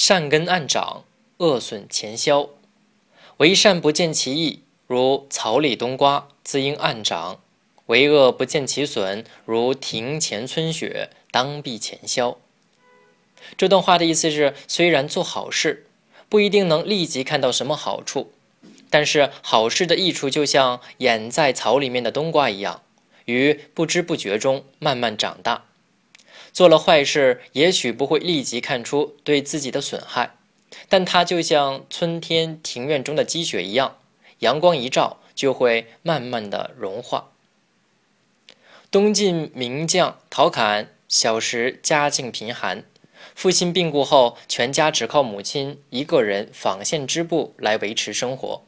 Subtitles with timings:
[0.00, 1.02] 善根暗长，
[1.38, 2.50] 恶损前消。
[3.38, 7.40] 为善不见其益，如草里冬瓜，自应暗长；
[7.86, 12.38] 为恶不见其损，如庭前春雪，当必前消。
[13.56, 15.88] 这段话的意思是：虽然做好事
[16.28, 18.30] 不一定能立即看到什么好处，
[18.88, 22.82] 但是好事的益处就像掩在草里面的冬瓜一样，
[23.24, 25.64] 于不知不觉中慢慢长大。
[26.52, 30.34] 做了坏事，也许不会立即看出对自己的损害，
[30.88, 33.96] 但它就像春天庭院中的积雪一样，
[34.40, 37.30] 阳光一照就会慢慢的融化。
[38.90, 42.84] 东晋名将陶侃小时家境贫寒，
[43.34, 48.62] 父亲病故后，全家只靠母亲一个人纺线织布来维持生活。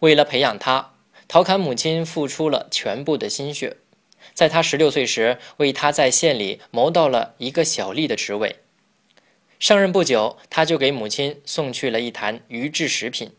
[0.00, 0.92] 为了培养他，
[1.28, 3.76] 陶侃母亲付出了全部的心血。
[4.34, 8.56] 在他十六岁时，为他在县里谋到了一个小吏的职位。
[9.58, 13.32] 上任不久，他就给母亲送去了一坛鱼制食品。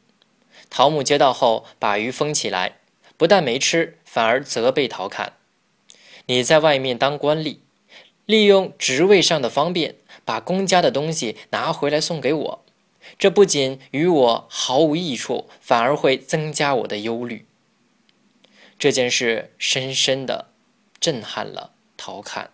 [0.70, 2.80] 陶母接到后，把鱼封起来，
[3.16, 5.34] 不但没吃，反而责备陶侃
[6.28, 7.60] ：“你在外面当官吏，
[8.26, 9.96] 利用职位上的方便，
[10.26, 12.66] 把公家的东西拿回来送给我，
[13.18, 17.46] 这不仅与我毫无益处，反而会增加我的忧虑。”
[18.78, 20.49] 这件事深深的。
[21.00, 22.52] 震撼了陶侃，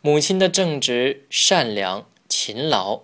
[0.00, 3.02] 母亲的正直、善良、勤劳、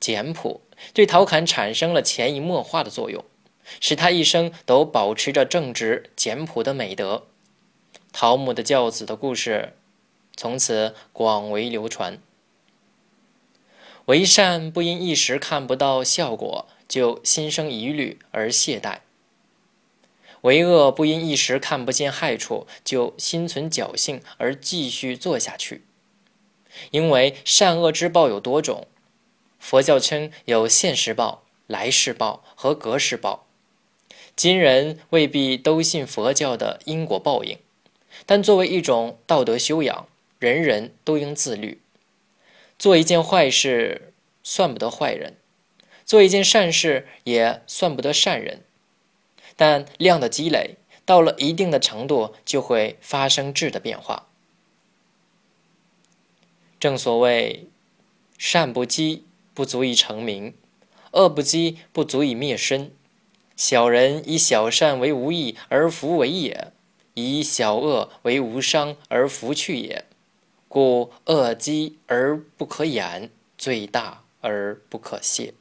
[0.00, 0.60] 简朴，
[0.92, 3.24] 对陶侃产生了潜移默化的作用，
[3.80, 7.26] 使他一生都保持着正直、简朴的美德。
[8.12, 9.74] 陶母的教子的故事，
[10.36, 12.18] 从此广为流传。
[14.06, 18.98] 为善不因一时看不到效果就心生疑虑而懈怠。
[20.42, 25.82] 为恶不因一时看不见害处就心存侥幸而继续做下去，
[26.90, 28.86] 因为善恶之报有多种，
[29.58, 33.46] 佛教称有现世报、来世报和隔世报。
[34.34, 37.58] 今人未必都信佛教的因果报应，
[38.26, 40.08] 但作为一种道德修养，
[40.38, 41.80] 人人都应自律。
[42.78, 45.36] 做一件坏事算不得坏人，
[46.04, 48.62] 做一件善事也算不得善人。
[49.56, 54.28] 但量的积累到了一定的程度，就会发生质的变化。
[56.80, 57.68] 正所谓，
[58.36, 59.24] 善不积
[59.54, 60.54] 不足以成名，
[61.12, 62.90] 恶不积不足以灭身。
[63.54, 66.72] 小人以小善为无益而弗为也，
[67.14, 70.04] 以小恶为无伤而弗去也。
[70.66, 75.52] 故恶积而不可掩，罪大而不可泄。